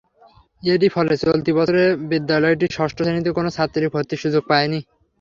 এরই 0.63 0.89
ফলে 0.95 1.13
চলতি 1.23 1.51
বছর 1.57 1.75
বিদ্যালয়টিতে 2.11 2.75
ষষ্ঠ 2.77 2.97
শ্রেণিতে 2.99 3.29
কোনো 3.37 3.49
ছাত্রী 3.57 3.85
ভর্তির 3.93 4.21
সুযোগ 4.23 4.43
পায়নি। 4.49 4.79